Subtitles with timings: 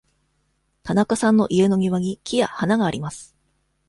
[0.81, 3.35] 田中さんの家の庭に木や花があります。